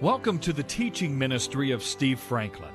Welcome 0.00 0.40
to 0.40 0.52
the 0.52 0.64
teaching 0.64 1.16
ministry 1.16 1.70
of 1.70 1.80
Steve 1.80 2.18
Franklin. 2.18 2.74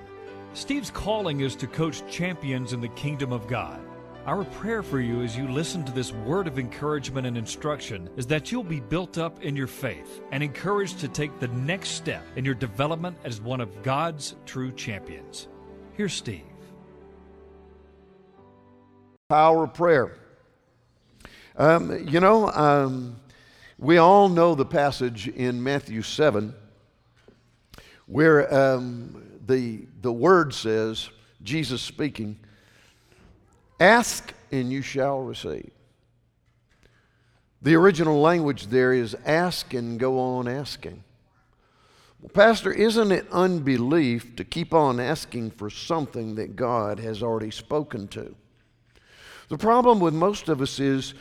Steve's 0.54 0.90
calling 0.90 1.42
is 1.42 1.54
to 1.58 1.68
coach 1.68 2.02
champions 2.10 2.72
in 2.72 2.80
the 2.80 2.88
kingdom 2.88 3.34
of 3.34 3.46
God. 3.46 3.82
Our 4.26 4.46
prayer 4.46 4.82
for 4.82 5.02
you 5.02 5.22
as 5.22 5.36
you 5.36 5.46
listen 5.50 5.84
to 5.84 5.92
this 5.92 6.14
word 6.14 6.48
of 6.48 6.58
encouragement 6.58 7.28
and 7.28 7.38
instruction 7.38 8.10
is 8.16 8.26
that 8.28 8.54
you'll 8.54 8.64
be 8.64 8.80
built 8.80 9.18
up 9.18 9.44
in 9.44 9.58
your 9.58 9.68
faith 9.68 10.22
and 10.32 10.42
encouraged 10.42 11.00
to 11.02 11.10
take 11.10 11.38
the 11.40 11.50
next 11.50 11.90
step 11.90 12.24
in 12.38 12.46
your 12.46 12.56
development 12.56 13.18
as 13.26 13.42
one 13.42 13.60
of 13.60 13.84
God's 13.84 14.38
true 14.46 14.72
champions. 14.72 15.50
Here's 15.98 16.14
Steve. 16.14 16.44
Power 19.28 19.66
of 19.66 19.74
prayer. 19.74 20.18
Um, 21.58 22.08
you 22.08 22.22
know, 22.22 22.50
um, 22.50 23.18
we 23.78 23.98
all 23.98 24.30
know 24.30 24.56
the 24.56 24.66
passage 24.66 25.28
in 25.28 25.62
Matthew 25.62 26.02
7 26.02 26.56
where 28.10 28.52
um, 28.54 29.24
the, 29.46 29.86
the 30.02 30.12
word 30.12 30.54
says, 30.54 31.10
Jesus 31.44 31.82
speaking, 31.82 32.40
ask 33.80 34.34
and 34.52 34.72
you 34.72 34.82
shall 34.82 35.22
receive. 35.22 35.70
The 37.62 37.76
original 37.76 38.20
language 38.20 38.68
there 38.68 38.94
is 38.94 39.16
ask 39.26 39.74
and 39.76 40.00
go 40.00 40.20
on 40.20 40.48
asking. 40.48 41.04
Well, 42.20 42.30
Pastor, 42.30 42.72
isn't 42.72 43.12
it 43.12 43.28
unbelief 43.32 44.36
to 44.38 44.44
keep 44.44 44.74
on 44.74 45.00
asking 45.00 45.52
for 45.52 45.70
something 45.70 46.36
that 46.36 46.56
God 46.56 47.00
has 47.00 47.22
already 47.22 47.52
spoken 47.52 48.08
to? 48.10 48.36
The 49.50 49.58
problem 49.58 50.00
with 50.00 50.16
most 50.16 50.50
of 50.50 50.62
us 50.62 50.80
is 50.80 51.14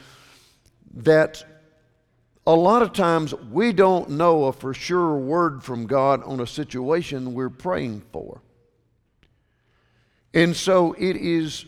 that 0.95 1.45
a 2.49 2.55
lot 2.57 2.81
of 2.81 2.95
times 2.95 3.35
we 3.53 3.75
don't 3.75 4.09
know 4.09 4.45
a 4.45 4.53
for 4.55 4.73
sure 4.73 5.19
word 5.19 5.63
from 5.63 5.87
God 5.87 6.23
on 6.23 6.41
a 6.41 6.47
situation 6.47 7.35
we're 7.35 7.51
praying 7.51 8.01
for. 8.11 8.41
And 10.33 10.57
so 10.57 10.95
it 10.95 11.17
is 11.17 11.67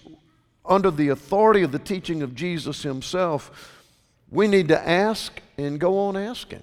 under 0.65 0.91
the 0.91 1.11
authority 1.11 1.61
of 1.63 1.71
the 1.71 1.79
teaching 1.79 2.23
of 2.23 2.35
Jesus 2.35 2.83
himself, 2.83 3.85
we 4.31 4.49
need 4.49 4.69
to 4.69 4.89
ask 4.89 5.43
and 5.59 5.79
go 5.79 5.99
on 5.99 6.17
asking. 6.17 6.63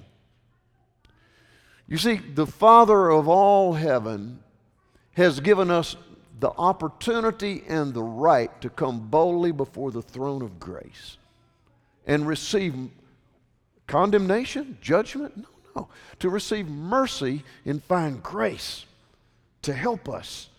You 1.87 1.99
see, 1.99 2.15
the 2.15 2.47
Father 2.47 3.11
of 3.11 3.27
all 3.27 3.73
heaven 3.73 4.39
has 5.13 5.39
given 5.39 5.69
us 5.69 5.95
the 6.39 6.49
opportunity 6.49 7.63
and 7.67 7.93
the 7.93 8.01
right 8.03 8.61
to 8.61 8.71
come 8.71 9.09
boldly 9.09 9.51
before 9.51 9.91
the 9.91 10.01
throne 10.01 10.41
of 10.41 10.59
grace 10.59 11.17
and 12.07 12.27
receive 12.27 12.73
condemnation, 13.87 14.77
judgment. 14.81 15.37
No, 15.37 15.47
no. 15.75 15.89
To 16.19 16.29
receive 16.29 16.67
mercy 16.67 17.43
and 17.65 17.83
find 17.83 18.21
grace 18.21 18.85
to 19.63 19.73
help 19.73 20.07
us 20.07 20.49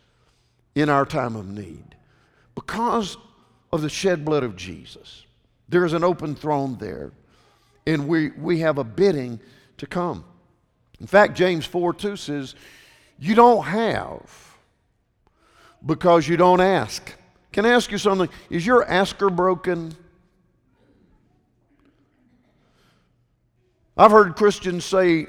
in 0.74 0.88
our 0.88 1.06
time 1.06 1.36
of 1.36 1.46
need 1.46 1.96
because 2.54 3.16
of 3.72 3.82
the 3.82 3.88
shed 3.88 4.24
blood 4.24 4.42
of 4.42 4.56
Jesus. 4.56 5.24
There 5.68 5.84
is 5.84 5.92
an 5.92 6.02
open 6.02 6.34
throne 6.34 6.76
there, 6.78 7.12
and 7.86 8.08
we, 8.08 8.30
we 8.30 8.60
have 8.60 8.78
a 8.78 8.84
bidding 8.84 9.40
to 9.76 9.86
come. 9.86 10.24
In 11.00 11.06
fact, 11.06 11.34
James 11.34 11.64
4 11.64 11.94
2 11.94 12.16
says, 12.16 12.54
You 13.18 13.34
don't 13.34 13.64
have 13.64 14.56
because 15.84 16.26
you 16.26 16.36
don't 16.36 16.60
ask. 16.60 17.14
Can 17.52 17.64
I 17.66 17.70
ask 17.70 17.90
you 17.90 17.98
something? 17.98 18.28
Is 18.50 18.66
your 18.66 18.84
asker 18.84 19.30
broken? 19.30 19.96
I've 23.98 24.12
heard 24.12 24.36
Christians 24.36 24.84
say 24.84 25.26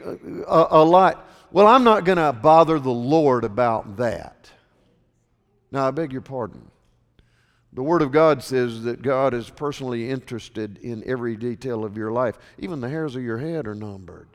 a, 0.47 0.67
a 0.69 0.83
lot, 0.83 1.27
well, 1.51 1.65
I'm 1.65 1.83
not 1.83 2.05
going 2.05 2.19
to 2.19 2.31
bother 2.31 2.79
the 2.79 2.91
Lord 2.91 3.43
about 3.43 3.97
that. 3.97 4.51
Now, 5.71 5.87
I 5.87 5.91
beg 5.91 6.11
your 6.11 6.21
pardon. 6.21 6.69
The 7.73 7.83
Word 7.83 8.01
of 8.01 8.11
God 8.11 8.43
says 8.43 8.83
that 8.83 9.01
God 9.01 9.33
is 9.33 9.49
personally 9.49 10.09
interested 10.09 10.77
in 10.79 11.03
every 11.07 11.35
detail 11.35 11.83
of 11.83 11.97
your 11.97 12.11
life. 12.11 12.37
Even 12.59 12.79
the 12.79 12.89
hairs 12.89 13.15
of 13.15 13.23
your 13.23 13.37
head 13.39 13.67
are 13.67 13.75
numbered. 13.75 14.27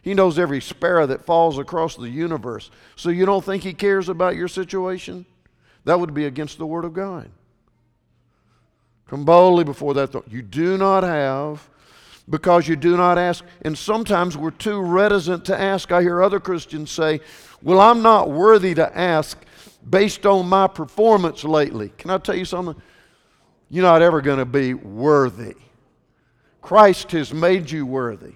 He 0.00 0.14
knows 0.14 0.38
every 0.38 0.60
sparrow 0.60 1.06
that 1.06 1.24
falls 1.24 1.58
across 1.58 1.96
the 1.96 2.08
universe. 2.08 2.70
So 2.96 3.10
you 3.10 3.26
don't 3.26 3.44
think 3.44 3.62
He 3.62 3.74
cares 3.74 4.08
about 4.08 4.36
your 4.36 4.48
situation? 4.48 5.26
That 5.84 6.00
would 6.00 6.14
be 6.14 6.24
against 6.26 6.58
the 6.58 6.66
Word 6.66 6.84
of 6.84 6.94
God. 6.94 7.30
Come 9.08 9.24
boldly 9.24 9.64
before 9.64 9.94
that 9.94 10.12
throne. 10.12 10.24
You 10.28 10.42
do 10.42 10.76
not 10.78 11.02
have 11.02 11.68
because 12.28 12.68
you 12.68 12.76
do 12.76 12.96
not 12.96 13.18
ask. 13.18 13.44
And 13.62 13.76
sometimes 13.76 14.36
we're 14.36 14.50
too 14.50 14.80
reticent 14.80 15.44
to 15.46 15.58
ask. 15.58 15.92
I 15.92 16.02
hear 16.02 16.22
other 16.22 16.40
Christians 16.40 16.90
say, 16.90 17.20
Well, 17.62 17.80
I'm 17.80 18.02
not 18.02 18.30
worthy 18.30 18.74
to 18.74 18.96
ask 18.96 19.38
based 19.88 20.26
on 20.26 20.48
my 20.48 20.66
performance 20.66 21.44
lately. 21.44 21.92
Can 21.96 22.10
I 22.10 22.18
tell 22.18 22.36
you 22.36 22.44
something? 22.44 22.80
You're 23.70 23.84
not 23.84 24.02
ever 24.02 24.20
going 24.20 24.38
to 24.38 24.44
be 24.44 24.74
worthy. 24.74 25.54
Christ 26.60 27.12
has 27.12 27.32
made 27.32 27.70
you 27.70 27.86
worthy. 27.86 28.34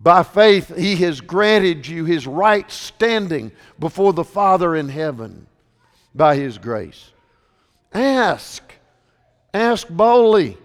By 0.00 0.22
faith, 0.22 0.76
He 0.76 0.96
has 0.96 1.20
granted 1.20 1.86
you 1.86 2.04
His 2.04 2.26
right 2.26 2.70
standing 2.70 3.52
before 3.78 4.12
the 4.12 4.24
Father 4.24 4.76
in 4.76 4.88
heaven 4.88 5.46
by 6.14 6.36
His 6.36 6.58
grace. 6.58 7.12
Ask. 7.92 8.62
Ask 9.52 9.88
boldly. 9.88 10.58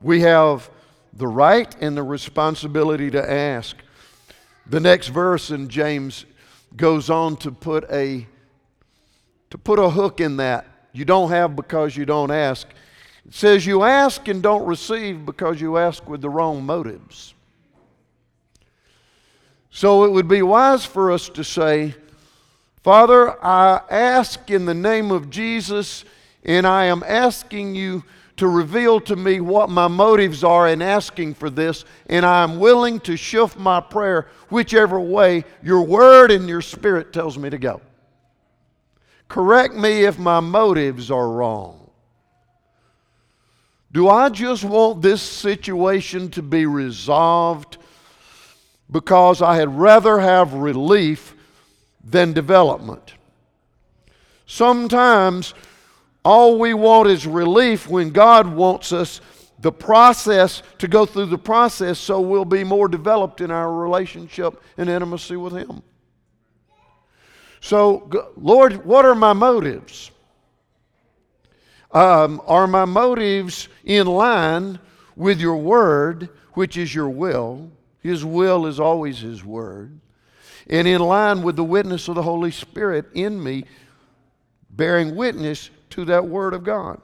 We 0.00 0.20
have 0.20 0.70
the 1.12 1.26
right 1.26 1.74
and 1.80 1.96
the 1.96 2.02
responsibility 2.02 3.10
to 3.10 3.30
ask. 3.30 3.76
The 4.66 4.80
next 4.80 5.08
verse 5.08 5.50
in 5.50 5.68
James 5.68 6.26
goes 6.76 7.08
on 7.08 7.36
to 7.38 7.50
put 7.50 7.90
a 7.90 8.26
to 9.50 9.58
put 9.58 9.78
a 9.78 9.88
hook 9.88 10.20
in 10.20 10.38
that. 10.38 10.66
You 10.92 11.04
don't 11.04 11.30
have 11.30 11.54
because 11.54 11.96
you 11.96 12.04
don't 12.04 12.30
ask. 12.30 12.66
It 13.26 13.34
says 13.34 13.64
you 13.64 13.82
ask 13.82 14.26
and 14.28 14.42
don't 14.42 14.66
receive 14.66 15.24
because 15.24 15.60
you 15.60 15.76
ask 15.76 16.08
with 16.08 16.20
the 16.20 16.30
wrong 16.30 16.64
motives. 16.64 17.34
So 19.70 20.04
it 20.04 20.12
would 20.12 20.28
be 20.28 20.42
wise 20.42 20.84
for 20.84 21.12
us 21.12 21.28
to 21.30 21.44
say, 21.44 21.94
Father, 22.82 23.44
I 23.44 23.82
ask 23.90 24.50
in 24.50 24.64
the 24.64 24.74
name 24.74 25.10
of 25.10 25.28
Jesus, 25.28 26.04
and 26.44 26.66
I 26.66 26.86
am 26.86 27.02
asking 27.06 27.74
you 27.74 28.04
to 28.36 28.48
reveal 28.48 29.00
to 29.00 29.16
me 29.16 29.40
what 29.40 29.70
my 29.70 29.88
motives 29.88 30.44
are 30.44 30.68
in 30.68 30.82
asking 30.82 31.34
for 31.34 31.48
this, 31.48 31.84
and 32.08 32.24
I 32.24 32.42
am 32.42 32.58
willing 32.58 33.00
to 33.00 33.16
shift 33.16 33.58
my 33.58 33.80
prayer 33.80 34.28
whichever 34.50 35.00
way 35.00 35.44
your 35.62 35.82
word 35.82 36.30
and 36.30 36.48
your 36.48 36.60
spirit 36.60 37.12
tells 37.12 37.38
me 37.38 37.48
to 37.50 37.58
go. 37.58 37.80
Correct 39.28 39.74
me 39.74 40.04
if 40.04 40.18
my 40.18 40.40
motives 40.40 41.10
are 41.10 41.28
wrong. 41.28 41.90
Do 43.90 44.08
I 44.08 44.28
just 44.28 44.62
want 44.62 45.00
this 45.00 45.22
situation 45.22 46.30
to 46.32 46.42
be 46.42 46.66
resolved 46.66 47.78
because 48.90 49.40
I 49.40 49.56
had 49.56 49.78
rather 49.78 50.18
have 50.18 50.52
relief 50.52 51.34
than 52.04 52.34
development? 52.34 53.14
Sometimes 54.46 55.54
all 56.26 56.58
we 56.58 56.74
want 56.74 57.08
is 57.08 57.24
relief 57.24 57.88
when 57.88 58.10
God 58.10 58.48
wants 58.48 58.92
us 58.92 59.20
the 59.60 59.70
process 59.70 60.60
to 60.78 60.88
go 60.88 61.06
through 61.06 61.26
the 61.26 61.38
process 61.38 62.00
so 62.00 62.20
we'll 62.20 62.44
be 62.44 62.64
more 62.64 62.88
developed 62.88 63.40
in 63.40 63.52
our 63.52 63.72
relationship 63.72 64.60
and 64.76 64.90
intimacy 64.90 65.36
with 65.36 65.52
Him. 65.52 65.84
So, 67.60 68.10
Lord, 68.36 68.84
what 68.84 69.04
are 69.04 69.14
my 69.14 69.34
motives? 69.34 70.10
Um, 71.92 72.42
are 72.44 72.66
my 72.66 72.86
motives 72.86 73.68
in 73.84 74.08
line 74.08 74.80
with 75.14 75.40
your 75.40 75.56
word, 75.56 76.28
which 76.54 76.76
is 76.76 76.92
your 76.92 77.08
will? 77.08 77.70
His 78.00 78.24
will 78.24 78.66
is 78.66 78.80
always 78.80 79.20
His 79.20 79.44
word. 79.44 80.00
And 80.68 80.88
in 80.88 81.02
line 81.02 81.44
with 81.44 81.54
the 81.54 81.62
witness 81.62 82.08
of 82.08 82.16
the 82.16 82.22
Holy 82.22 82.50
Spirit 82.50 83.06
in 83.14 83.40
me, 83.40 83.62
bearing 84.68 85.14
witness 85.14 85.70
to 85.90 86.04
that 86.06 86.26
Word 86.26 86.54
of 86.54 86.64
God. 86.64 87.00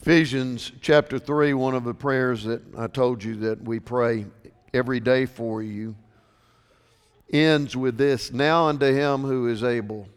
Ephesians 0.00 0.70
chapter 0.80 1.18
3, 1.18 1.54
one 1.54 1.74
of 1.74 1.82
the 1.82 1.94
prayers 1.94 2.44
that 2.44 2.62
I 2.78 2.86
told 2.86 3.24
you 3.24 3.34
that 3.36 3.62
we 3.62 3.80
pray 3.80 4.26
every 4.72 5.00
day 5.00 5.26
for 5.26 5.62
you, 5.62 5.96
ends 7.32 7.76
with 7.76 7.98
this 7.98 8.32
Now 8.32 8.68
unto 8.68 8.86
him 8.86 9.22
who 9.22 9.48
is 9.48 9.64
able 9.64 10.08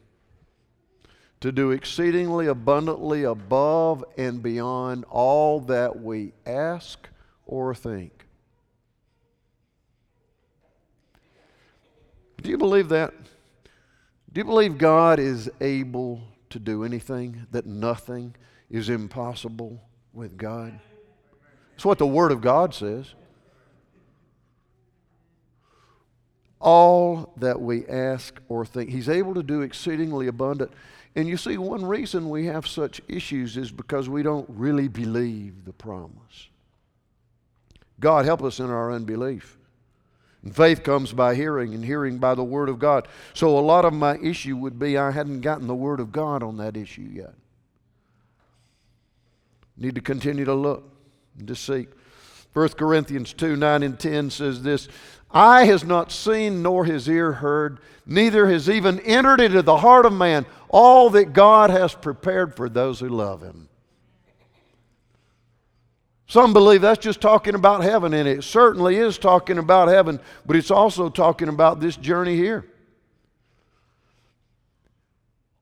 to 1.41 1.51
do 1.51 1.71
exceedingly 1.71 2.47
abundantly 2.47 3.23
above 3.23 4.03
and 4.17 4.43
beyond 4.43 5.05
all 5.09 5.61
that 5.61 6.01
we 6.01 6.33
ask 6.45 7.07
or 7.45 7.73
think. 7.73 8.25
Do 12.41 12.49
you 12.49 12.57
believe 12.57 12.89
that? 12.89 13.13
Do 14.31 14.41
you 14.41 14.45
believe 14.45 14.77
God 14.77 15.19
is 15.19 15.49
able 15.59 16.21
to 16.51 16.59
do 16.59 16.83
anything, 16.83 17.47
that 17.51 17.65
nothing 17.65 18.35
is 18.69 18.89
impossible 18.89 19.81
with 20.13 20.37
God? 20.37 20.79
That's 21.71 21.85
what 21.85 21.97
the 21.97 22.07
Word 22.07 22.31
of 22.31 22.41
God 22.41 22.73
says. 22.73 23.13
All 26.59 27.33
that 27.37 27.59
we 27.59 27.87
ask 27.87 28.39
or 28.49 28.65
think, 28.65 28.89
He's 28.89 29.09
able 29.09 29.33
to 29.33 29.43
do 29.43 29.61
exceedingly 29.61 30.27
abundant. 30.27 30.71
And 31.15 31.27
you 31.27 31.37
see, 31.37 31.57
one 31.57 31.83
reason 31.83 32.29
we 32.29 32.45
have 32.45 32.67
such 32.67 33.01
issues 33.07 33.57
is 33.57 33.71
because 33.71 34.09
we 34.09 34.21
don't 34.21 34.47
really 34.49 34.87
believe 34.87 35.65
the 35.65 35.73
promise. 35.73 36.49
God, 37.99 38.25
help 38.25 38.43
us 38.43 38.59
in 38.59 38.69
our 38.69 38.91
unbelief. 38.91 39.58
And 40.43 40.55
faith 40.55 40.83
comes 40.83 41.11
by 41.11 41.35
hearing, 41.35 41.73
and 41.73 41.83
hearing 41.83 42.17
by 42.17 42.33
the 42.33 42.43
Word 42.43 42.69
of 42.69 42.79
God. 42.79 43.07
So 43.33 43.57
a 43.57 43.59
lot 43.59 43.85
of 43.85 43.93
my 43.93 44.17
issue 44.19 44.55
would 44.55 44.79
be 44.79 44.97
I 44.97 45.11
hadn't 45.11 45.41
gotten 45.41 45.67
the 45.67 45.75
Word 45.75 45.99
of 45.99 46.11
God 46.11 46.43
on 46.43 46.57
that 46.57 46.77
issue 46.77 47.09
yet. 47.11 47.33
Need 49.75 49.95
to 49.95 50.01
continue 50.01 50.45
to 50.45 50.53
look 50.53 50.91
and 51.37 51.47
to 51.47 51.55
seek. 51.55 51.89
1 52.53 52.69
Corinthians 52.69 53.33
2 53.33 53.55
9 53.55 53.83
and 53.83 53.99
10 53.99 54.29
says 54.29 54.63
this 54.63 54.87
Eye 55.31 55.65
has 55.65 55.83
not 55.83 56.11
seen, 56.11 56.61
nor 56.61 56.85
his 56.85 57.07
ear 57.07 57.33
heard, 57.33 57.79
neither 58.05 58.47
has 58.49 58.69
even 58.69 58.99
entered 59.01 59.39
into 59.39 59.61
the 59.61 59.77
heart 59.77 60.05
of 60.05 60.13
man 60.13 60.45
all 60.69 61.09
that 61.11 61.33
God 61.33 61.69
has 61.69 61.93
prepared 61.93 62.55
for 62.55 62.67
those 62.67 62.99
who 62.99 63.09
love 63.09 63.41
him. 63.41 63.68
Some 66.29 66.53
believe 66.53 66.81
that's 66.81 67.03
just 67.03 67.21
talking 67.21 67.55
about 67.55 67.81
heaven, 67.81 68.13
and 68.13 68.27
it 68.27 68.43
certainly 68.43 68.97
is 68.97 69.17
talking 69.17 69.57
about 69.57 69.87
heaven, 69.87 70.19
but 70.45 70.55
it's 70.55 70.69
also 70.69 71.09
talking 71.09 71.49
about 71.49 71.79
this 71.79 71.97
journey 71.97 72.35
here. 72.35 72.67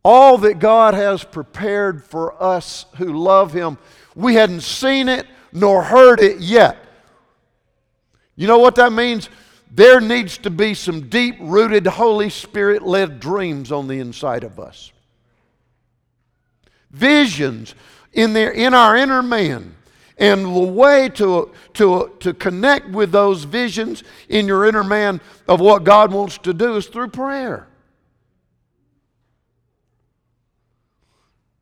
All 0.04 0.38
that 0.40 0.60
God 0.60 0.94
has 0.94 1.24
prepared 1.24 2.04
for 2.04 2.44
us 2.44 2.86
who 2.98 3.18
love 3.18 3.54
Him, 3.54 3.78
we 4.14 4.36
hadn't 4.36 4.60
seen 4.60 5.08
it 5.08 5.25
nor 5.54 5.84
heard 5.84 6.19
it 6.19 6.42
yet. 6.42 6.78
You 8.36 8.48
know 8.48 8.60
what 8.60 8.75
that 8.75 8.92
means? 8.92 9.30
There 9.72 10.02
needs 10.02 10.38
to 10.40 10.50
be 10.50 10.74
some 10.74 11.08
deep 11.08 11.38
rooted, 11.40 11.88
Holy 11.88 12.30
Spirit 12.30 12.84
led 12.84 13.22
dreams 13.22 13.72
on 13.72 13.88
the 13.88 14.00
inside 14.00 14.44
of 14.44 14.60
us. 14.60 14.92
Visions 16.92 17.74
in, 18.12 18.34
there, 18.34 18.52
in 18.52 18.74
our 18.74 18.98
inner 18.98 19.24
man. 19.24 19.77
And 20.18 20.46
the 20.46 20.50
way 20.50 21.10
to, 21.10 21.52
to, 21.75 22.12
to 22.19 22.34
connect 22.34 22.90
with 22.90 23.12
those 23.12 23.44
visions 23.44 24.04
in 24.30 24.48
your 24.48 24.66
inner 24.66 24.84
man 24.84 25.22
of 25.48 25.60
what 25.60 25.84
God 25.84 26.12
wants 26.12 26.40
to 26.40 26.54
do 26.54 26.75
is 26.75 26.88
through 26.88 27.10
prayer. 27.10 27.68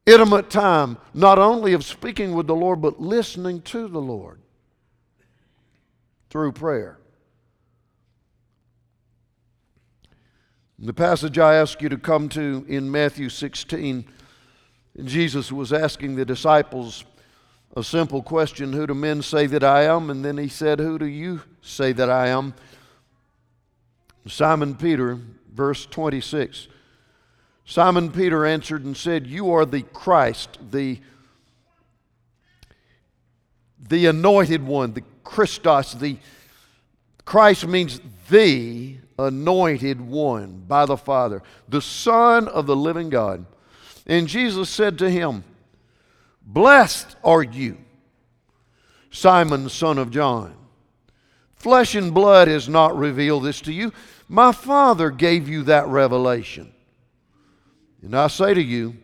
Intimate 0.06 0.50
time, 0.50 0.98
not 1.14 1.40
only 1.40 1.74
of 1.74 1.84
speaking 1.84 2.34
with 2.34 2.48
the 2.48 2.56
Lord, 2.56 2.82
but 2.82 3.02
listening 3.02 3.62
to 3.64 3.88
the 3.88 4.00
Lord 4.00 4.40
through 6.30 6.52
prayer. 6.52 7.00
The 10.78 10.94
passage 10.94 11.40
I 11.40 11.56
ask 11.56 11.82
you 11.82 11.90
to 11.90 11.98
come 11.98 12.30
to 12.30 12.66
in 12.68 12.92
Matthew 12.92 13.30
16, 13.30 14.06
Jesus 15.04 15.52
was 15.52 15.74
asking 15.74 16.16
the 16.16 16.26
disciples 16.26 17.06
a 17.76 17.84
simple 17.84 18.24
question 18.24 18.74
Who 18.74 18.88
do 18.88 18.94
men 18.94 19.22
say 19.22 19.48
that 19.48 19.64
I 19.64 19.84
am? 19.84 20.10
And 20.10 20.24
then 20.24 20.38
he 20.38 20.48
said, 20.48 20.80
Who 20.80 20.98
do 20.98 21.06
you 21.06 21.42
say 21.62 21.92
that 21.92 22.10
I 22.10 22.28
am? 22.28 22.54
Simon 24.28 24.76
Peter, 24.76 25.20
verse 25.54 25.86
26. 25.86 26.68
Simon 27.66 28.12
Peter 28.12 28.46
answered 28.46 28.86
and 28.86 28.96
said, 28.96 29.28
You 29.28 29.52
are 29.52 29.66
the 29.66 29.82
Christ, 29.82 30.58
the, 30.72 31.00
the 33.90 34.06
anointed 34.06 34.66
one, 34.66 34.94
the 34.94 35.04
Christos, 35.24 35.94
the 35.94 36.18
Christ 37.26 37.68
means 37.68 38.00
the 38.30 38.98
anointed 39.18 40.00
one 40.00 40.64
by 40.68 40.86
the 40.86 40.98
Father, 40.98 41.42
the 41.68 41.82
Son 41.82 42.48
of 42.48 42.68
the 42.68 42.76
living 42.76 43.10
God. 43.10 43.46
And 44.06 44.28
Jesus 44.28 44.70
said 44.70 45.00
to 45.00 45.10
him, 45.10 45.44
Blessed 46.46 47.16
are 47.24 47.42
you, 47.42 47.78
Simon, 49.10 49.68
son 49.68 49.98
of 49.98 50.12
John. 50.12 50.56
Flesh 51.56 51.96
and 51.96 52.14
blood 52.14 52.48
has 52.48 52.70
not 52.70 52.96
revealed 52.96 53.44
this 53.44 53.62
to 53.62 53.74
you. 53.74 53.92
My 54.30 54.52
Father 54.52 55.10
gave 55.10 55.50
you 55.50 55.64
that 55.64 55.88
revelation. 55.88 56.72
And 58.04 58.16
I 58.16 58.28
say 58.28 58.54
to 58.54 58.62
you, 58.62 58.96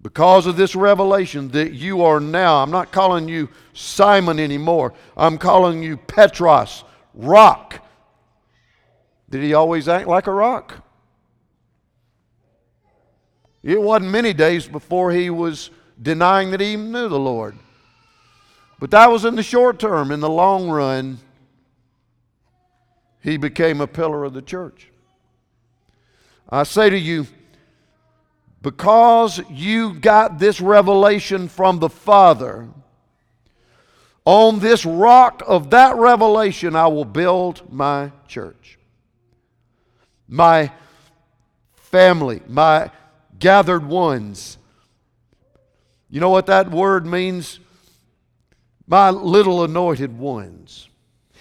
because 0.00 0.46
of 0.46 0.56
this 0.56 0.74
revelation 0.74 1.48
that 1.50 1.74
you 1.74 2.02
are 2.02 2.20
now, 2.20 2.62
I'm 2.62 2.70
not 2.70 2.90
calling 2.90 3.28
you 3.28 3.50
Simon 3.74 4.40
anymore, 4.40 4.94
I'm 5.14 5.36
calling 5.36 5.82
you 5.82 5.98
Petros, 5.98 6.84
rock. 7.12 7.86
Did 9.28 9.42
he 9.42 9.52
always 9.52 9.88
act 9.88 10.08
like 10.08 10.26
a 10.26 10.32
rock? 10.32 10.82
It 13.62 13.80
wasn't 13.80 14.10
many 14.10 14.32
days 14.32 14.66
before 14.66 15.10
he 15.12 15.30
was 15.30 15.70
denying 16.00 16.50
that 16.50 16.60
he 16.60 16.72
even 16.72 16.92
knew 16.92 17.08
the 17.08 17.18
Lord. 17.18 17.56
But 18.78 18.90
that 18.92 19.10
was 19.10 19.24
in 19.26 19.36
the 19.36 19.42
short 19.42 19.78
term. 19.78 20.10
In 20.10 20.20
the 20.20 20.30
long 20.30 20.70
run, 20.70 21.18
he 23.22 23.36
became 23.36 23.80
a 23.80 23.86
pillar 23.86 24.24
of 24.24 24.32
the 24.32 24.40
church. 24.40 24.90
I 26.48 26.62
say 26.62 26.88
to 26.88 26.98
you, 26.98 27.26
because 28.62 29.40
you 29.50 29.94
got 29.94 30.38
this 30.38 30.60
revelation 30.60 31.48
from 31.48 31.78
the 31.78 31.90
Father, 31.90 32.68
on 34.24 34.58
this 34.58 34.84
rock 34.84 35.42
of 35.46 35.70
that 35.70 35.96
revelation, 35.96 36.76
I 36.76 36.86
will 36.86 37.04
build 37.04 37.72
my 37.72 38.12
church. 38.26 38.78
My 40.28 40.72
family, 41.74 42.40
my 42.46 42.90
gathered 43.40 43.84
ones. 43.84 44.58
You 46.08 46.20
know 46.20 46.30
what 46.30 46.46
that 46.46 46.70
word 46.70 47.06
means? 47.06 47.58
My 48.86 49.10
little 49.10 49.64
anointed 49.64 50.16
ones. 50.18 50.88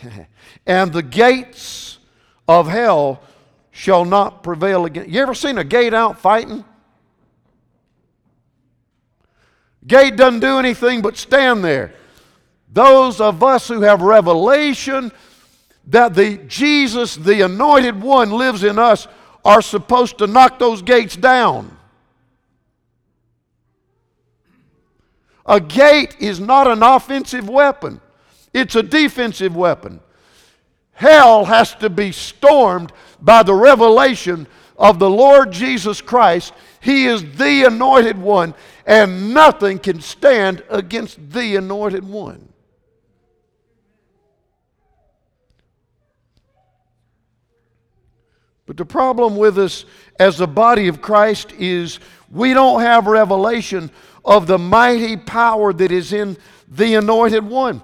and 0.65 0.93
the 0.93 1.03
gates 1.03 1.97
of 2.47 2.67
hell 2.67 3.21
shall 3.71 4.05
not 4.05 4.43
prevail 4.43 4.85
against. 4.85 5.09
You 5.09 5.21
ever 5.21 5.33
seen 5.33 5.57
a 5.57 5.63
gate 5.63 5.93
out 5.93 6.19
fighting? 6.19 6.63
Gate 9.85 10.15
doesn't 10.15 10.41
do 10.41 10.59
anything 10.59 11.01
but 11.01 11.17
stand 11.17 11.63
there. 11.63 11.93
Those 12.71 13.19
of 13.19 13.41
us 13.43 13.67
who 13.67 13.81
have 13.81 14.01
revelation 14.01 15.11
that 15.87 16.13
the 16.13 16.37
Jesus, 16.37 17.15
the 17.15 17.41
anointed 17.41 17.99
one, 17.99 18.31
lives 18.31 18.63
in 18.63 18.77
us, 18.77 19.07
are 19.43 19.61
supposed 19.61 20.19
to 20.19 20.27
knock 20.27 20.59
those 20.59 20.81
gates 20.83 21.15
down. 21.15 21.78
A 25.49 25.59
gate 25.59 26.15
is 26.19 26.39
not 26.39 26.67
an 26.67 26.83
offensive 26.83 27.49
weapon, 27.49 27.99
it's 28.53 28.75
a 28.75 28.83
defensive 28.83 29.55
weapon. 29.55 29.99
Hell 30.93 31.45
has 31.45 31.73
to 31.75 31.89
be 31.89 32.11
stormed 32.11 32.91
by 33.19 33.41
the 33.41 33.53
revelation 33.53 34.45
of 34.77 34.99
the 34.99 35.09
Lord 35.09 35.51
Jesus 35.51 36.01
Christ. 36.01 36.53
He 36.81 37.05
is 37.05 37.23
the 37.37 37.63
anointed 37.63 38.17
one, 38.17 38.53
and 38.85 39.33
nothing 39.33 39.79
can 39.79 40.01
stand 40.01 40.63
against 40.69 41.31
the 41.31 41.55
anointed 41.55 42.03
one. 42.03 42.49
But 48.67 48.77
the 48.77 48.85
problem 48.85 49.35
with 49.35 49.57
us 49.57 49.85
as 50.19 50.37
the 50.37 50.47
body 50.47 50.89
of 50.89 51.01
Christ 51.01 51.53
is 51.53 51.99
we 52.29 52.53
don't 52.53 52.81
have 52.81 53.07
revelation 53.07 53.89
of 54.29 54.45
the 54.45 54.59
mighty 54.59 55.17
power 55.17 55.73
that 55.73 55.91
is 55.91 56.13
in 56.13 56.37
the 56.67 56.93
anointed 56.93 57.43
one. 57.43 57.81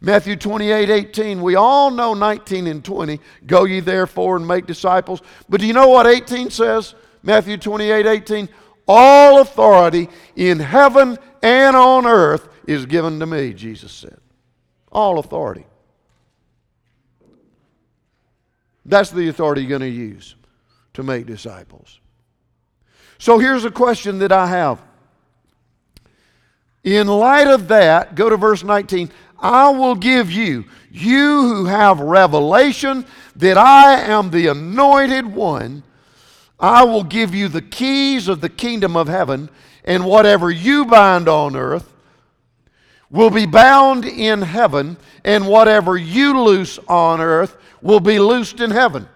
Matthew 0.00 0.34
28 0.34 0.90
18. 0.90 1.40
We 1.40 1.54
all 1.54 1.92
know 1.92 2.12
19 2.12 2.66
and 2.66 2.84
20. 2.84 3.20
Go 3.46 3.64
ye 3.64 3.78
therefore 3.78 4.36
and 4.36 4.46
make 4.46 4.66
disciples. 4.66 5.22
But 5.48 5.60
do 5.60 5.66
you 5.66 5.72
know 5.72 5.88
what 5.88 6.08
18 6.08 6.50
says? 6.50 6.96
Matthew 7.22 7.56
28 7.56 8.04
18. 8.04 8.48
All 8.88 9.40
authority 9.40 10.10
in 10.34 10.58
heaven 10.58 11.16
and 11.40 11.76
on 11.76 12.04
earth 12.04 12.48
is 12.66 12.84
given 12.84 13.20
to 13.20 13.26
me, 13.26 13.54
Jesus 13.54 13.92
said. 13.92 14.18
All 14.90 15.20
authority. 15.20 15.66
That's 18.84 19.10
the 19.10 19.28
authority 19.28 19.62
you're 19.62 19.78
going 19.78 19.80
to 19.80 19.88
use 19.88 20.34
to 20.94 21.04
make 21.04 21.26
disciples. 21.26 22.00
So 23.18 23.38
here's 23.38 23.64
a 23.64 23.70
question 23.70 24.18
that 24.18 24.32
I 24.32 24.48
have. 24.48 24.82
In 26.84 27.06
light 27.06 27.48
of 27.48 27.68
that, 27.68 28.14
go 28.14 28.28
to 28.28 28.36
verse 28.36 28.62
19. 28.62 29.10
I 29.38 29.70
will 29.70 29.94
give 29.94 30.30
you, 30.30 30.64
you 30.90 31.40
who 31.40 31.64
have 31.64 31.98
revelation 31.98 33.06
that 33.36 33.58
I 33.58 34.00
am 34.00 34.30
the 34.30 34.46
anointed 34.48 35.26
one, 35.26 35.82
I 36.60 36.84
will 36.84 37.02
give 37.02 37.34
you 37.34 37.48
the 37.48 37.62
keys 37.62 38.28
of 38.28 38.40
the 38.40 38.48
kingdom 38.48 38.96
of 38.96 39.08
heaven, 39.08 39.50
and 39.84 40.04
whatever 40.04 40.50
you 40.50 40.84
bind 40.84 41.28
on 41.28 41.56
earth 41.56 41.92
will 43.10 43.30
be 43.30 43.46
bound 43.46 44.04
in 44.04 44.42
heaven, 44.42 44.96
and 45.24 45.46
whatever 45.46 45.96
you 45.96 46.40
loose 46.40 46.78
on 46.88 47.20
earth 47.20 47.56
will 47.82 48.00
be 48.00 48.18
loosed 48.18 48.60
in 48.60 48.70
heaven. 48.70 49.08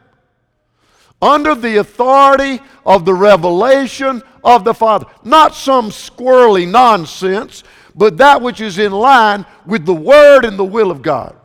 Under 1.21 1.55
the 1.55 1.79
authority 1.79 2.61
of 2.87 3.05
the 3.05 3.15
revelation 3.15 4.23
of 4.45 4.65
the 4.65 4.75
Father. 4.75 5.07
Not 5.25 5.55
some 5.55 5.91
squirrely 5.91 6.69
nonsense, 6.69 7.65
but 7.95 8.19
that 8.19 8.41
which 8.41 8.61
is 8.61 8.79
in 8.79 8.93
line 8.93 9.45
with 9.67 9.85
the 9.85 9.95
Word 9.95 10.45
and 10.45 10.59
the 10.59 10.65
will 10.65 10.91
of 10.91 11.03
God. 11.03 11.37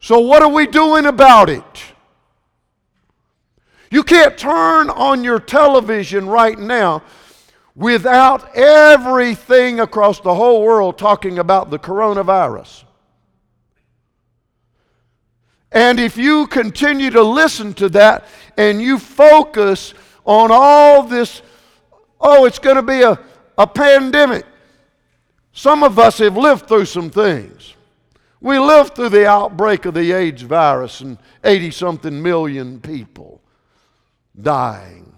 So, 0.00 0.18
what 0.18 0.42
are 0.42 0.48
we 0.48 0.66
doing 0.66 1.06
about 1.06 1.50
it? 1.50 1.84
You 3.90 4.02
can't 4.02 4.38
turn 4.38 4.88
on 4.88 5.24
your 5.24 5.40
television 5.40 6.26
right 6.26 6.58
now 6.58 7.02
without 7.74 8.56
everything 8.56 9.80
across 9.80 10.20
the 10.20 10.34
whole 10.34 10.62
world 10.62 10.96
talking 10.96 11.38
about 11.38 11.70
the 11.70 11.78
coronavirus. 11.78 12.84
And 15.72 16.00
if 16.00 16.16
you 16.16 16.46
continue 16.46 17.10
to 17.10 17.22
listen 17.22 17.74
to 17.74 17.88
that 17.90 18.26
and 18.56 18.82
you 18.82 18.98
focus 18.98 19.94
on 20.24 20.50
all 20.52 21.04
this, 21.04 21.42
oh, 22.20 22.44
it's 22.44 22.58
going 22.58 22.76
to 22.76 22.82
be 22.82 23.02
a, 23.02 23.18
a 23.56 23.66
pandemic. 23.66 24.44
Some 25.52 25.82
of 25.82 25.98
us 25.98 26.18
have 26.18 26.36
lived 26.36 26.66
through 26.66 26.86
some 26.86 27.10
things. 27.10 27.74
We 28.40 28.58
lived 28.58 28.94
through 28.94 29.10
the 29.10 29.28
outbreak 29.28 29.84
of 29.84 29.94
the 29.94 30.12
AIDS 30.12 30.42
virus 30.42 31.00
and 31.00 31.18
80 31.44 31.70
something 31.72 32.22
million 32.22 32.80
people 32.80 33.40
dying. 34.40 35.12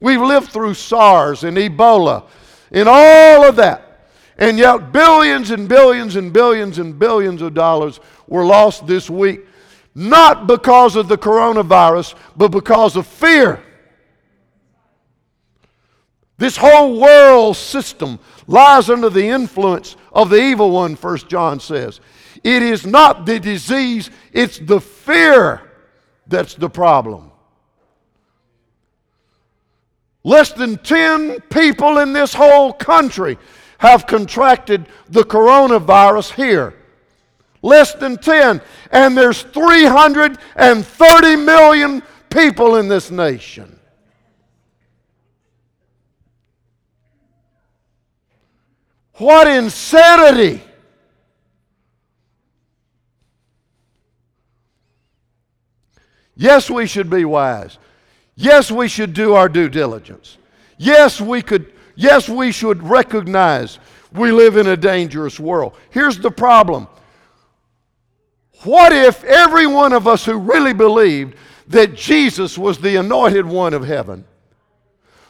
We've 0.00 0.20
lived 0.20 0.50
through 0.50 0.74
SARS 0.74 1.42
and 1.42 1.56
Ebola 1.56 2.26
and 2.70 2.88
all 2.88 3.48
of 3.48 3.56
that. 3.56 3.82
And 4.38 4.58
yet, 4.58 4.92
billions 4.92 5.50
and 5.50 5.66
billions 5.66 6.16
and 6.16 6.30
billions 6.30 6.78
and 6.78 6.98
billions 6.98 7.40
of 7.40 7.54
dollars 7.54 8.00
were 8.28 8.44
lost 8.44 8.86
this 8.86 9.08
week, 9.08 9.46
not 9.94 10.46
because 10.46 10.96
of 10.96 11.08
the 11.08 11.18
coronavirus, 11.18 12.14
but 12.36 12.48
because 12.48 12.96
of 12.96 13.06
fear. 13.06 13.62
This 16.38 16.56
whole 16.56 17.00
world 17.00 17.56
system 17.56 18.18
lies 18.46 18.90
under 18.90 19.08
the 19.08 19.26
influence 19.26 19.96
of 20.12 20.28
the 20.28 20.40
evil 20.42 20.70
one, 20.70 20.96
First 20.96 21.28
John 21.28 21.60
says. 21.60 22.00
It 22.44 22.62
is 22.62 22.86
not 22.86 23.26
the 23.26 23.40
disease, 23.40 24.10
it's 24.32 24.58
the 24.58 24.80
fear 24.80 25.62
that's 26.26 26.54
the 26.54 26.68
problem. 26.68 27.32
Less 30.24 30.52
than 30.52 30.76
10 30.78 31.40
people 31.50 31.98
in 31.98 32.12
this 32.12 32.34
whole 32.34 32.72
country 32.72 33.38
have 33.78 34.06
contracted 34.06 34.86
the 35.08 35.22
coronavirus 35.22 36.32
here. 36.32 36.74
Less 37.66 37.94
than 37.94 38.16
10. 38.16 38.62
And 38.92 39.18
there's 39.18 39.42
330 39.42 41.36
million 41.36 42.00
people 42.30 42.76
in 42.76 42.86
this 42.86 43.10
nation. 43.10 43.80
What 49.14 49.48
insanity! 49.48 50.62
Yes, 56.36 56.70
we 56.70 56.86
should 56.86 57.10
be 57.10 57.24
wise. 57.24 57.78
Yes, 58.36 58.70
we 58.70 58.86
should 58.86 59.12
do 59.12 59.34
our 59.34 59.48
due 59.48 59.68
diligence. 59.68 60.38
Yes, 60.78 61.20
we 61.20 61.42
could 61.42 61.72
yes, 61.96 62.28
we 62.28 62.52
should 62.52 62.80
recognize 62.84 63.80
we 64.12 64.30
live 64.30 64.56
in 64.56 64.68
a 64.68 64.76
dangerous 64.76 65.40
world. 65.40 65.74
Here's 65.90 66.18
the 66.18 66.30
problem. 66.30 66.86
What 68.64 68.92
if 68.92 69.22
every 69.24 69.66
one 69.66 69.92
of 69.92 70.08
us 70.08 70.24
who 70.24 70.38
really 70.38 70.72
believed 70.72 71.36
that 71.68 71.94
Jesus 71.94 72.56
was 72.56 72.78
the 72.78 72.96
anointed 72.96 73.46
one 73.46 73.74
of 73.74 73.84
heaven 73.84 74.24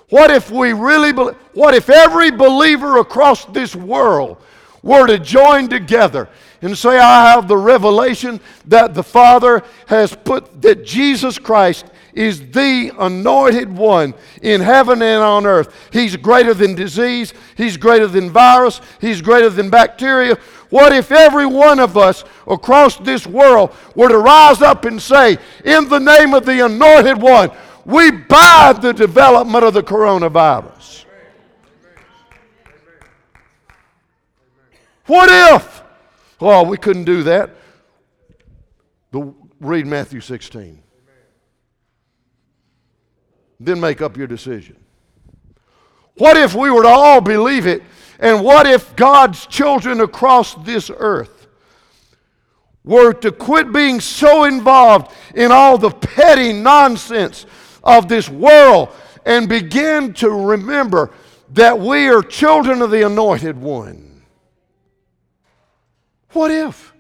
what 0.09 0.31
if 0.31 0.51
we 0.51 0.73
really 0.73 1.13
be- 1.13 1.37
what 1.53 1.75
if 1.75 1.91
every 1.91 2.31
believer 2.31 2.99
across 2.99 3.45
this 3.47 3.75
world 3.75 4.37
were 4.83 5.07
to 5.07 5.19
join 5.19 5.69
together 5.69 6.29
and 6.63 6.79
say 6.79 6.99
I 6.99 7.31
have 7.31 7.49
the 7.49 7.57
revelation 7.57 8.41
that 8.67 8.95
the 8.95 9.03
Father 9.03 9.65
has 9.87 10.15
put 10.15 10.63
that 10.63 10.85
Jesus 10.85 11.39
Christ 11.39 11.87
is 12.13 12.51
the 12.51 12.93
anointed 12.99 13.77
one 13.77 14.15
in 14.41 14.61
heaven 14.61 15.03
and 15.03 15.23
on 15.23 15.45
earth. 15.45 15.75
He's 15.93 16.17
greater 16.17 16.55
than 16.55 16.75
disease, 16.75 17.35
he's 17.57 17.77
greater 17.77 18.07
than 18.07 18.31
virus, 18.31 18.81
he's 19.01 19.21
greater 19.21 19.51
than 19.51 19.71
bacteria. 19.71 20.39
What 20.71 20.93
if 20.93 21.13
every 21.13 21.47
one 21.47 21.79
of 21.79 21.97
us 21.97 22.25
across 22.47 22.97
this 22.99 23.27
world 23.27 23.75
were 23.95 24.09
to 24.09 24.19
rise 24.19 24.63
up 24.63 24.85
and 24.85 25.01
say, 25.01 25.39
In 25.65 25.89
the 25.89 26.01
name 26.01 26.35
of 26.35 26.45
the 26.45 26.65
anointed 26.65 27.21
one, 27.21 27.51
we 27.85 28.11
buy 28.11 28.77
the 28.81 28.93
development 28.93 29.65
of 29.65 29.75
the 29.75 29.83
coronavirus. 29.83 31.05
What 35.07 35.55
if? 35.55 35.83
Oh, 36.41 36.65
we 36.65 36.77
couldn't 36.77 37.05
do 37.05 37.23
that. 37.23 37.51
The, 39.13 39.33
read 39.61 39.87
Matthew 39.87 40.21
16. 40.21 40.83
Then 43.61 43.81
make 43.81 44.03
up 44.03 44.17
your 44.17 44.27
decision. 44.27 44.77
What 46.17 46.37
if 46.37 46.55
we 46.55 46.71
were 46.71 46.83
to 46.83 46.89
all 46.89 47.21
believe 47.21 47.67
it? 47.67 47.83
And 48.19 48.45
what 48.45 48.67
if 48.67 48.97
God's 48.97 49.47
children 49.47 50.01
across 50.01 50.55
this 50.65 50.91
earth 50.95 51.47
were 52.85 53.13
to 53.13 53.33
quit 53.33 53.73
being 53.73 54.01
so 54.01 54.45
involved 54.45 55.13
in 55.35 55.51
all 55.53 55.77
the 55.77 55.91
petty 55.91 56.53
nonsense 56.53 57.45
of 57.83 58.09
this 58.09 58.29
world 58.29 58.89
and 59.27 59.49
begin 59.49 60.13
to 60.15 60.31
remember 60.31 61.11
that 61.53 61.79
we 61.79 62.09
are 62.09 62.23
children 62.23 62.81
of 62.81 62.91
the 62.91 63.05
Anointed 63.05 63.57
One. 63.57 64.23
What 66.33 66.51
if? 66.51 66.93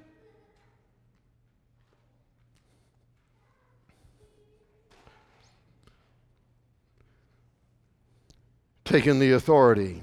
Taking 8.84 9.18
the 9.18 9.32
authority, 9.32 10.02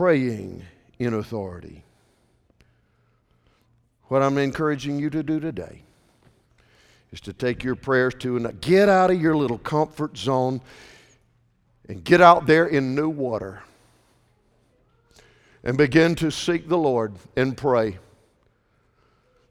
praying 0.00 0.64
in 0.98 1.12
authority. 1.12 1.84
What 4.04 4.22
I'm 4.22 4.38
encouraging 4.38 4.98
you 4.98 5.10
to 5.10 5.22
do 5.22 5.38
today 5.40 5.82
is 7.12 7.20
to 7.20 7.34
take 7.34 7.62
your 7.62 7.74
prayers 7.74 8.14
to 8.20 8.38
and 8.38 8.60
get 8.62 8.88
out 8.88 9.10
of 9.10 9.20
your 9.20 9.36
little 9.36 9.58
comfort 9.58 10.16
zone 10.16 10.62
and 11.86 12.02
get 12.02 12.22
out 12.22 12.46
there 12.46 12.64
in 12.64 12.94
new 12.94 13.10
water 13.10 13.62
and 15.64 15.76
begin 15.76 16.14
to 16.14 16.30
seek 16.30 16.66
the 16.66 16.78
Lord 16.78 17.12
and 17.36 17.54
pray. 17.54 17.98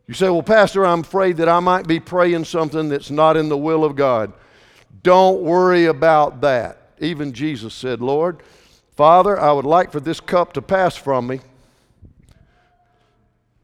You 0.08 0.16
say, 0.16 0.32
Well, 0.32 0.42
Pastor, 0.42 0.84
I'm 0.84 1.02
afraid 1.02 1.38
that 1.38 1.48
I 1.48 1.60
might 1.60 1.86
be 1.86 2.00
praying 2.00 2.46
something 2.46 2.90
that's 2.90 3.12
not 3.12 3.38
in 3.38 3.50
the 3.50 3.58
will 3.58 3.86
of 3.86 3.96
God. 3.96 4.34
Don't 5.04 5.42
worry 5.42 5.86
about 5.86 6.42
that. 6.42 6.94
Even 6.98 7.34
Jesus 7.34 7.76
said, 7.76 8.02
Lord, 8.02 8.42
Father, 9.00 9.40
I 9.40 9.54
would 9.54 9.64
like 9.64 9.94
for 9.94 10.02
this 10.02 10.20
cup 10.20 10.52
to 10.52 10.62
pass 10.62 10.94
from 10.94 11.26
me. 11.26 11.40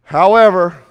However, 0.04 0.82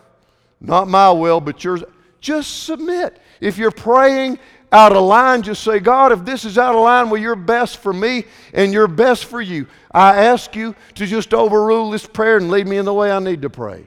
not 0.60 0.86
my 0.86 1.10
will, 1.12 1.40
but 1.40 1.64
yours. 1.64 1.82
Just 2.20 2.64
submit. 2.64 3.18
If 3.40 3.56
you're 3.56 3.70
praying 3.70 4.38
out 4.70 4.94
of 4.94 5.02
line, 5.02 5.40
just 5.40 5.64
say, 5.64 5.78
God, 5.78 6.12
if 6.12 6.26
this 6.26 6.44
is 6.44 6.58
out 6.58 6.74
of 6.74 6.82
line 6.82 7.08
with 7.08 7.22
your 7.22 7.36
best 7.36 7.78
for 7.78 7.94
me 7.94 8.24
and 8.52 8.70
your 8.70 8.86
best 8.86 9.24
for 9.24 9.40
you, 9.40 9.66
I 9.90 10.26
ask 10.26 10.54
you 10.54 10.76
to 10.96 11.06
just 11.06 11.32
overrule 11.32 11.90
this 11.90 12.06
prayer 12.06 12.36
and 12.36 12.50
lead 12.50 12.68
me 12.68 12.76
in 12.76 12.84
the 12.84 12.92
way 12.92 13.10
I 13.10 13.20
need 13.20 13.40
to 13.40 13.48
pray. 13.48 13.86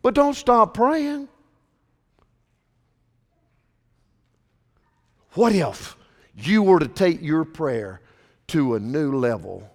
But 0.00 0.14
don't 0.14 0.32
stop 0.32 0.72
praying. 0.72 1.28
What 5.34 5.54
if 5.54 5.94
you 6.34 6.62
were 6.62 6.78
to 6.78 6.88
take 6.88 7.20
your 7.20 7.44
prayer 7.44 8.00
to 8.48 8.74
a 8.74 8.80
new 8.80 9.16
level? 9.16 9.68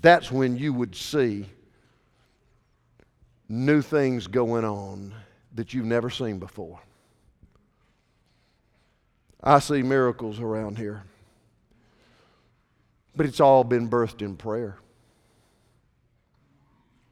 That's 0.00 0.30
when 0.30 0.56
you 0.56 0.72
would 0.72 0.94
see 0.94 1.46
new 3.48 3.82
things 3.82 4.26
going 4.26 4.64
on 4.64 5.14
that 5.54 5.74
you've 5.74 5.86
never 5.86 6.10
seen 6.10 6.38
before. 6.38 6.78
I 9.42 9.58
see 9.60 9.82
miracles 9.82 10.40
around 10.40 10.78
here, 10.78 11.02
but 13.16 13.26
it's 13.26 13.40
all 13.40 13.64
been 13.64 13.88
birthed 13.88 14.20
in 14.20 14.36
prayer. 14.36 14.76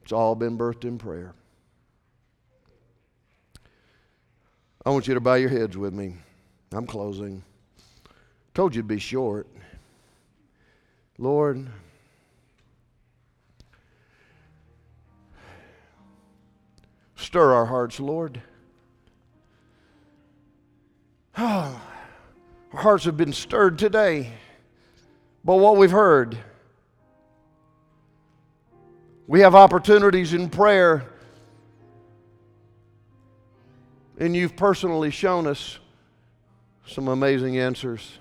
It's 0.03 0.13
all 0.13 0.35
been 0.35 0.59
birthed 0.59 0.85
in 0.85 0.99
prayer. 0.99 1.35
I 4.85 4.91
want 4.91 5.09
you 5.09 5.15
to 5.15 5.21
bow 5.21 5.35
your 5.35 5.49
heads 5.49 5.77
with 5.77 5.93
me. 5.93 6.15
I'm 6.73 6.87
closing. 6.87 7.43
Told 8.55 8.75
you 8.75 8.83
to 8.83 8.87
be 8.89 9.01
short. 9.01 9.49
Lord, 11.19 11.67
stir 17.15 17.55
our 17.55 17.65
hearts, 17.65 17.99
Lord. 17.99 18.43
Oh, 21.39 21.81
our 22.73 22.81
hearts 22.81 23.05
have 23.05 23.17
been 23.17 23.33
stirred 23.33 23.79
today 23.79 24.31
by 25.43 25.55
what 25.55 25.79
we've 25.79 25.91
heard. 25.91 26.37
We 29.27 29.41
have 29.41 29.55
opportunities 29.55 30.35
in 30.35 30.51
prayer, 30.51 31.05
and 34.19 34.37
you've 34.37 34.55
personally 34.55 35.11
shown 35.11 35.47
us 35.47 35.79
some 36.87 37.09
amazing 37.09 37.59
answers. 37.59 38.19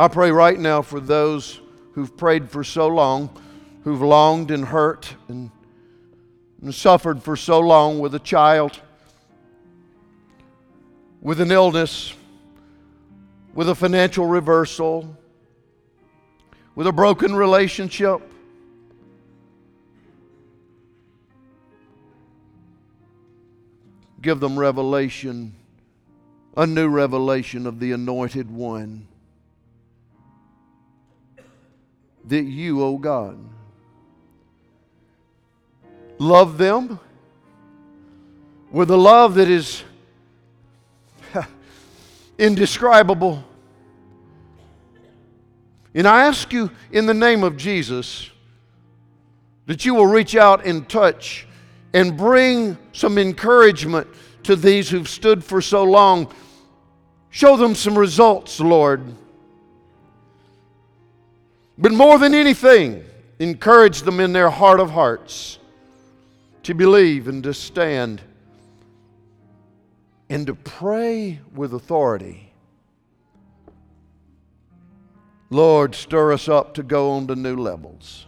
I 0.00 0.08
pray 0.08 0.30
right 0.30 0.58
now 0.58 0.80
for 0.80 0.98
those 0.98 1.60
who've 1.92 2.16
prayed 2.16 2.48
for 2.48 2.64
so 2.64 2.86
long, 2.86 3.28
who've 3.84 4.00
longed 4.00 4.50
and 4.50 4.64
hurt 4.64 5.14
and, 5.28 5.50
and 6.62 6.74
suffered 6.74 7.22
for 7.22 7.36
so 7.36 7.60
long 7.60 7.98
with 7.98 8.14
a 8.14 8.18
child, 8.18 8.80
with 11.20 11.38
an 11.38 11.52
illness, 11.52 12.14
with 13.52 13.68
a 13.68 13.74
financial 13.74 14.24
reversal, 14.24 15.18
with 16.74 16.86
a 16.86 16.92
broken 16.92 17.36
relationship. 17.36 18.22
Give 24.22 24.40
them 24.40 24.58
revelation, 24.58 25.54
a 26.56 26.66
new 26.66 26.88
revelation 26.88 27.66
of 27.66 27.80
the 27.80 27.92
Anointed 27.92 28.50
One. 28.50 29.06
That 32.26 32.42
you, 32.42 32.82
O 32.82 32.88
oh 32.88 32.98
God, 32.98 33.38
love 36.18 36.58
them 36.58 37.00
with 38.70 38.90
a 38.90 38.96
love 38.96 39.34
that 39.34 39.48
is 39.48 39.82
indescribable. 42.38 43.44
And 45.94 46.06
I 46.06 46.26
ask 46.26 46.52
you 46.52 46.70
in 46.92 47.06
the 47.06 47.14
name 47.14 47.42
of 47.42 47.56
Jesus 47.56 48.30
that 49.66 49.84
you 49.84 49.94
will 49.94 50.06
reach 50.06 50.36
out 50.36 50.64
and 50.64 50.88
touch 50.88 51.46
and 51.92 52.16
bring 52.16 52.78
some 52.92 53.18
encouragement 53.18 54.06
to 54.44 54.56
these 54.56 54.88
who've 54.88 55.08
stood 55.08 55.42
for 55.42 55.60
so 55.60 55.82
long. 55.82 56.32
Show 57.30 57.56
them 57.56 57.74
some 57.74 57.98
results, 57.98 58.60
Lord. 58.60 59.02
But 61.80 61.92
more 61.92 62.18
than 62.18 62.34
anything, 62.34 63.02
encourage 63.38 64.02
them 64.02 64.20
in 64.20 64.34
their 64.34 64.50
heart 64.50 64.80
of 64.80 64.90
hearts 64.90 65.58
to 66.64 66.74
believe 66.74 67.26
and 67.26 67.42
to 67.42 67.54
stand 67.54 68.20
and 70.28 70.46
to 70.46 70.54
pray 70.54 71.40
with 71.54 71.72
authority. 71.72 72.52
Lord, 75.48 75.94
stir 75.94 76.34
us 76.34 76.50
up 76.50 76.74
to 76.74 76.82
go 76.82 77.12
on 77.12 77.26
to 77.28 77.34
new 77.34 77.56
levels. 77.56 78.26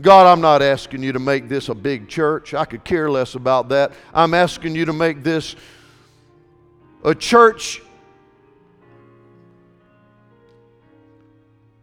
God, 0.00 0.26
I'm 0.26 0.40
not 0.40 0.60
asking 0.60 1.04
you 1.04 1.12
to 1.12 1.18
make 1.20 1.48
this 1.48 1.68
a 1.68 1.74
big 1.74 2.08
church. 2.08 2.52
I 2.52 2.64
could 2.64 2.84
care 2.84 3.08
less 3.08 3.36
about 3.36 3.68
that. 3.68 3.92
I'm 4.12 4.34
asking 4.34 4.74
you 4.74 4.86
to 4.86 4.92
make 4.92 5.22
this 5.22 5.54
a 7.04 7.14
church 7.14 7.80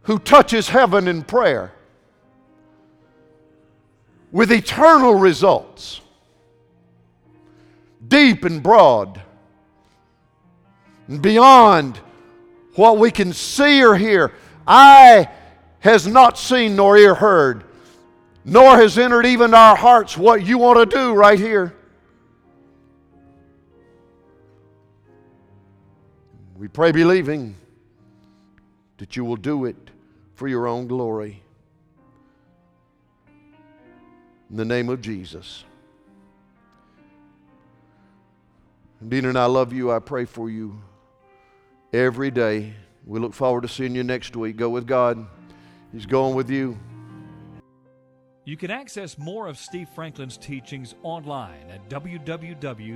who 0.08 0.18
touches 0.18 0.70
heaven 0.70 1.06
in 1.06 1.22
prayer 1.22 1.70
with 4.32 4.50
eternal 4.50 5.14
results, 5.14 6.00
deep 8.08 8.42
and 8.46 8.62
broad, 8.62 9.20
and 11.08 11.20
beyond 11.20 11.98
what 12.74 12.96
we 12.96 13.10
can 13.10 13.34
see 13.34 13.84
or 13.84 13.96
hear. 13.96 14.32
Eye 14.66 15.28
has 15.80 16.06
not 16.06 16.38
seen 16.38 16.74
nor 16.74 16.96
ear 16.96 17.14
heard, 17.14 17.64
nor 18.46 18.78
has 18.78 18.96
entered 18.96 19.26
even 19.26 19.52
our 19.52 19.76
hearts 19.76 20.16
what 20.16 20.42
you 20.42 20.56
want 20.56 20.78
to 20.78 20.96
do 20.96 21.12
right 21.12 21.38
here. 21.38 21.74
We 26.56 26.66
pray, 26.66 26.92
believing 26.92 27.56
that 28.96 29.14
you 29.14 29.26
will 29.26 29.36
do 29.36 29.66
it 29.66 29.87
for 30.38 30.46
your 30.46 30.68
own 30.68 30.86
glory. 30.86 31.42
In 34.48 34.56
the 34.56 34.64
name 34.64 34.88
of 34.88 35.00
Jesus. 35.00 35.64
Dina 39.06 39.30
and 39.30 39.38
I 39.38 39.46
love 39.46 39.72
you. 39.72 39.90
I 39.90 39.98
pray 39.98 40.26
for 40.26 40.48
you 40.48 40.80
every 41.92 42.30
day. 42.30 42.74
We 43.04 43.18
look 43.18 43.34
forward 43.34 43.62
to 43.62 43.68
seeing 43.68 43.96
you 43.96 44.04
next 44.04 44.36
week. 44.36 44.56
Go 44.56 44.68
with 44.70 44.86
God. 44.86 45.26
He's 45.92 46.06
going 46.06 46.36
with 46.36 46.50
you. 46.50 46.78
You 48.44 48.56
can 48.56 48.70
access 48.70 49.18
more 49.18 49.48
of 49.48 49.58
Steve 49.58 49.88
Franklin's 49.88 50.36
teachings 50.36 50.94
online 51.02 51.68
at 51.68 51.88
www.sfmin.com. 51.88 52.88